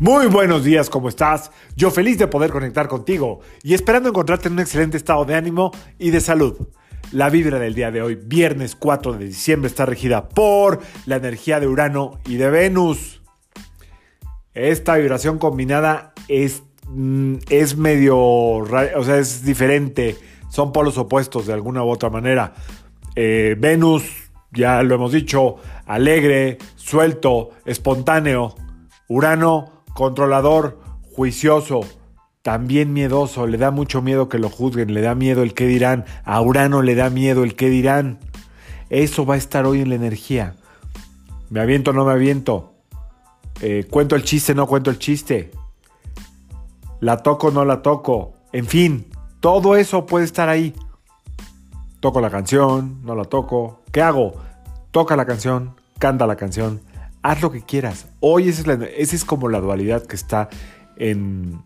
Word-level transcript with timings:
Muy 0.00 0.26
buenos 0.26 0.64
días, 0.64 0.90
¿cómo 0.90 1.08
estás? 1.08 1.52
Yo 1.76 1.88
feliz 1.92 2.18
de 2.18 2.26
poder 2.26 2.50
conectar 2.50 2.88
contigo 2.88 3.40
y 3.62 3.74
esperando 3.74 4.08
encontrarte 4.08 4.48
en 4.48 4.54
un 4.54 4.60
excelente 4.60 4.96
estado 4.96 5.24
de 5.24 5.36
ánimo 5.36 5.70
y 6.00 6.10
de 6.10 6.20
salud. 6.20 6.66
La 7.12 7.30
vibra 7.30 7.60
del 7.60 7.76
día 7.76 7.92
de 7.92 8.02
hoy, 8.02 8.16
viernes 8.16 8.74
4 8.74 9.12
de 9.12 9.26
diciembre, 9.26 9.68
está 9.68 9.86
regida 9.86 10.28
por 10.28 10.80
la 11.06 11.16
energía 11.16 11.60
de 11.60 11.68
Urano 11.68 12.18
y 12.26 12.36
de 12.36 12.50
Venus. 12.50 13.22
Esta 14.52 14.96
vibración 14.96 15.38
combinada 15.38 16.12
es, 16.26 16.64
mm, 16.88 17.36
es 17.48 17.76
medio, 17.76 18.18
o 18.18 19.04
sea, 19.04 19.18
es 19.18 19.44
diferente. 19.44 20.16
Son 20.50 20.72
polos 20.72 20.98
opuestos 20.98 21.46
de 21.46 21.52
alguna 21.52 21.84
u 21.84 21.88
otra 21.88 22.10
manera. 22.10 22.52
Eh, 23.14 23.54
Venus, 23.56 24.02
ya 24.50 24.82
lo 24.82 24.96
hemos 24.96 25.12
dicho, 25.12 25.56
alegre, 25.86 26.58
suelto, 26.74 27.50
espontáneo. 27.64 28.56
Urano, 29.06 29.73
controlador, 29.94 30.78
juicioso, 31.14 31.80
también 32.42 32.92
miedoso, 32.92 33.46
le 33.46 33.56
da 33.56 33.70
mucho 33.70 34.02
miedo 34.02 34.28
que 34.28 34.38
lo 34.38 34.50
juzguen, 34.50 34.92
le 34.92 35.00
da 35.00 35.14
miedo 35.14 35.42
el 35.42 35.54
qué 35.54 35.66
dirán, 35.66 36.04
a 36.24 36.42
Urano 36.42 36.82
le 36.82 36.94
da 36.94 37.08
miedo 37.08 37.42
el 37.42 37.54
qué 37.54 37.70
dirán. 37.70 38.18
Eso 38.90 39.24
va 39.24 39.34
a 39.34 39.38
estar 39.38 39.64
hoy 39.64 39.80
en 39.80 39.88
la 39.88 39.94
energía. 39.94 40.56
Me 41.48 41.60
aviento 41.60 41.92
o 41.92 41.94
no 41.94 42.04
me 42.04 42.12
aviento. 42.12 42.74
Eh, 43.62 43.86
cuento 43.88 44.14
el 44.14 44.24
chiste, 44.24 44.54
no 44.54 44.66
cuento 44.66 44.90
el 44.90 44.98
chiste. 44.98 45.52
La 47.00 47.22
toco, 47.22 47.50
no 47.50 47.64
la 47.64 47.80
toco. 47.80 48.34
En 48.52 48.66
fin, 48.66 49.06
todo 49.40 49.76
eso 49.76 50.04
puede 50.04 50.26
estar 50.26 50.48
ahí. 50.48 50.74
Toco 52.00 52.20
la 52.20 52.30
canción, 52.30 53.00
no 53.04 53.14
la 53.14 53.24
toco. 53.24 53.80
¿Qué 53.90 54.02
hago? 54.02 54.34
Toca 54.90 55.16
la 55.16 55.24
canción, 55.24 55.76
canta 55.98 56.26
la 56.26 56.36
canción 56.36 56.80
haz 57.24 57.40
lo 57.40 57.50
que 57.50 57.62
quieras. 57.62 58.06
Hoy 58.20 58.50
esa 58.50 58.74
es, 58.96 59.24
como 59.24 59.48
la 59.48 59.58
dualidad 59.58 60.04
que 60.04 60.14
está 60.14 60.50
en, 60.96 61.62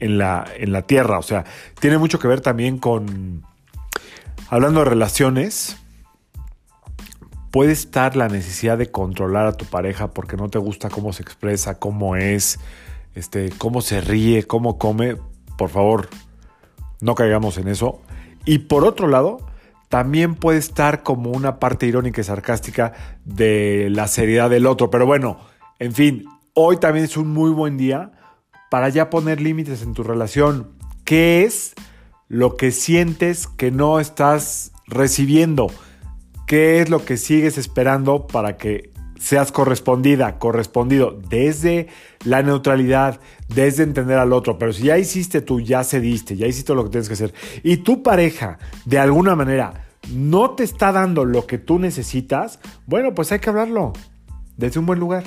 en, 0.00 0.18
la, 0.18 0.46
en 0.56 0.72
la 0.72 0.82
Tierra. 0.82 1.20
O 1.20 1.22
sea, 1.22 1.44
tiene 1.78 1.96
mucho 1.96 2.18
que 2.18 2.26
ver 2.26 2.40
también 2.40 2.78
con, 2.78 3.46
hablando 4.50 4.80
de 4.80 4.86
relaciones, 4.86 5.76
puede 7.52 7.70
estar 7.70 8.16
la 8.16 8.28
necesidad 8.28 8.76
de 8.76 8.90
controlar 8.90 9.46
a 9.46 9.52
tu 9.52 9.64
pareja 9.64 10.12
porque 10.12 10.36
no 10.36 10.48
te 10.48 10.58
gusta 10.58 10.90
cómo 10.90 11.12
se 11.12 11.22
expresa, 11.22 11.78
cómo 11.78 12.16
es, 12.16 12.58
este, 13.14 13.50
cómo 13.58 13.80
se 13.80 14.00
ríe, 14.00 14.42
cómo 14.42 14.76
come. 14.76 15.16
Por 15.56 15.70
favor, 15.70 16.08
no 17.00 17.14
caigamos 17.14 17.58
en 17.58 17.68
eso. 17.68 18.02
Y 18.44 18.58
por 18.58 18.84
otro 18.84 19.06
lado, 19.06 19.38
también 19.88 20.34
puede 20.34 20.58
estar 20.58 21.02
como 21.02 21.30
una 21.30 21.58
parte 21.58 21.86
irónica 21.86 22.20
y 22.20 22.24
sarcástica 22.24 22.92
de 23.24 23.88
la 23.90 24.06
seriedad 24.06 24.50
del 24.50 24.66
otro. 24.66 24.90
Pero 24.90 25.06
bueno, 25.06 25.38
en 25.78 25.92
fin, 25.92 26.24
hoy 26.54 26.76
también 26.76 27.04
es 27.04 27.16
un 27.16 27.28
muy 27.28 27.50
buen 27.50 27.76
día 27.76 28.12
para 28.70 28.88
ya 28.90 29.10
poner 29.10 29.40
límites 29.40 29.82
en 29.82 29.94
tu 29.94 30.02
relación. 30.02 30.72
¿Qué 31.04 31.44
es 31.44 31.74
lo 32.28 32.56
que 32.56 32.70
sientes 32.70 33.46
que 33.46 33.70
no 33.70 33.98
estás 33.98 34.72
recibiendo? 34.86 35.68
¿Qué 36.46 36.80
es 36.80 36.90
lo 36.90 37.04
que 37.04 37.16
sigues 37.16 37.56
esperando 37.56 38.26
para 38.26 38.56
que 38.56 38.92
seas 39.18 39.52
correspondida, 39.52 40.38
correspondido 40.38 41.18
desde 41.28 41.88
la 42.24 42.42
neutralidad, 42.42 43.20
desde 43.48 43.82
entender 43.82 44.18
al 44.18 44.32
otro. 44.32 44.58
Pero 44.58 44.72
si 44.72 44.84
ya 44.84 44.98
hiciste 44.98 45.40
tú, 45.40 45.60
ya 45.60 45.84
cediste, 45.84 46.36
ya 46.36 46.46
hiciste 46.46 46.74
lo 46.74 46.84
que 46.84 46.90
tienes 46.90 47.08
que 47.08 47.14
hacer, 47.14 47.34
y 47.62 47.78
tu 47.78 48.02
pareja 48.02 48.58
de 48.84 48.98
alguna 48.98 49.34
manera 49.34 49.88
no 50.12 50.50
te 50.50 50.64
está 50.64 50.92
dando 50.92 51.24
lo 51.24 51.46
que 51.46 51.58
tú 51.58 51.78
necesitas, 51.78 52.60
bueno, 52.86 53.14
pues 53.14 53.32
hay 53.32 53.40
que 53.40 53.50
hablarlo 53.50 53.92
desde 54.56 54.80
un 54.80 54.86
buen 54.86 54.98
lugar. 54.98 55.24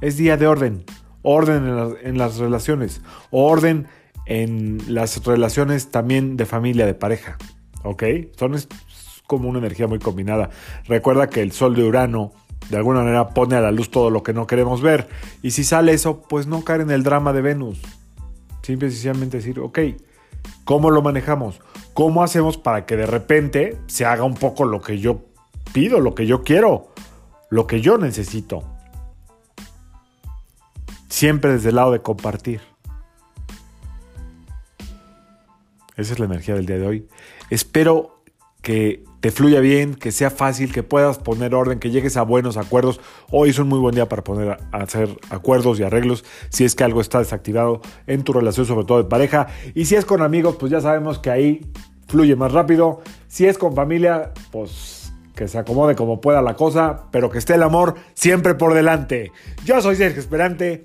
Es 0.00 0.16
día 0.16 0.36
de 0.36 0.46
orden, 0.46 0.84
orden 1.22 1.96
en, 2.02 2.18
las 2.18 2.38
relaciones, 2.38 3.02
orden 3.30 3.86
en 4.26 4.78
las 4.88 5.24
relaciones 5.24 5.90
también 5.90 6.36
de 6.36 6.46
familia, 6.46 6.86
de 6.86 6.94
pareja. 6.94 7.36
¿Ok? 7.82 8.04
Son 8.38 8.54
como 9.30 9.48
una 9.48 9.60
energía 9.60 9.86
muy 9.86 10.00
combinada. 10.00 10.50
Recuerda 10.88 11.30
que 11.30 11.40
el 11.40 11.52
sol 11.52 11.76
de 11.76 11.84
Urano 11.84 12.32
de 12.68 12.76
alguna 12.76 12.98
manera 12.98 13.28
pone 13.28 13.54
a 13.54 13.60
la 13.60 13.70
luz 13.70 13.88
todo 13.88 14.10
lo 14.10 14.24
que 14.24 14.32
no 14.32 14.48
queremos 14.48 14.82
ver. 14.82 15.08
Y 15.40 15.52
si 15.52 15.62
sale 15.62 15.92
eso, 15.92 16.20
pues 16.22 16.48
no 16.48 16.64
caer 16.64 16.80
en 16.80 16.90
el 16.90 17.04
drama 17.04 17.32
de 17.32 17.40
Venus. 17.40 17.80
Simple 18.62 18.88
y 18.88 18.90
sencillamente 18.90 19.36
decir, 19.36 19.60
ok, 19.60 19.78
¿cómo 20.64 20.90
lo 20.90 21.00
manejamos? 21.00 21.60
¿Cómo 21.94 22.24
hacemos 22.24 22.58
para 22.58 22.86
que 22.86 22.96
de 22.96 23.06
repente 23.06 23.78
se 23.86 24.04
haga 24.04 24.24
un 24.24 24.34
poco 24.34 24.64
lo 24.64 24.80
que 24.80 24.98
yo 24.98 25.20
pido, 25.72 26.00
lo 26.00 26.16
que 26.16 26.26
yo 26.26 26.42
quiero, 26.42 26.88
lo 27.50 27.68
que 27.68 27.80
yo 27.80 27.98
necesito? 27.98 28.64
Siempre 31.08 31.52
desde 31.52 31.68
el 31.68 31.76
lado 31.76 31.92
de 31.92 32.02
compartir. 32.02 32.62
Esa 35.96 36.14
es 36.14 36.18
la 36.18 36.24
energía 36.24 36.56
del 36.56 36.66
día 36.66 36.78
de 36.78 36.86
hoy. 36.88 37.08
Espero 37.48 38.19
que 38.62 39.02
te 39.20 39.30
fluya 39.30 39.60
bien, 39.60 39.94
que 39.94 40.12
sea 40.12 40.30
fácil, 40.30 40.72
que 40.72 40.82
puedas 40.82 41.18
poner 41.18 41.54
orden, 41.54 41.78
que 41.78 41.90
llegues 41.90 42.16
a 42.16 42.22
buenos 42.22 42.56
acuerdos. 42.56 43.00
Hoy 43.30 43.50
es 43.50 43.58
un 43.58 43.68
muy 43.68 43.78
buen 43.78 43.94
día 43.94 44.08
para 44.08 44.24
poner 44.24 44.58
a 44.72 44.76
hacer 44.78 45.16
acuerdos 45.30 45.78
y 45.78 45.82
arreglos 45.82 46.24
si 46.48 46.64
es 46.64 46.74
que 46.74 46.84
algo 46.84 47.00
está 47.00 47.18
desactivado 47.18 47.80
en 48.06 48.22
tu 48.22 48.32
relación, 48.32 48.66
sobre 48.66 48.86
todo 48.86 48.98
de 48.98 49.08
pareja. 49.08 49.48
Y 49.74 49.84
si 49.84 49.94
es 49.94 50.04
con 50.04 50.22
amigos, 50.22 50.56
pues 50.58 50.72
ya 50.72 50.80
sabemos 50.80 51.18
que 51.18 51.30
ahí 51.30 51.66
fluye 52.08 52.34
más 52.36 52.52
rápido. 52.52 53.02
Si 53.28 53.46
es 53.46 53.58
con 53.58 53.74
familia, 53.74 54.32
pues 54.50 55.12
que 55.34 55.48
se 55.48 55.58
acomode 55.58 55.96
como 55.96 56.20
pueda 56.20 56.42
la 56.42 56.54
cosa, 56.54 57.04
pero 57.10 57.30
que 57.30 57.38
esté 57.38 57.54
el 57.54 57.62
amor 57.62 57.94
siempre 58.14 58.54
por 58.54 58.74
delante. 58.74 59.32
Yo 59.64 59.80
soy 59.80 59.96
Sergio 59.96 60.20
Esperante 60.20 60.84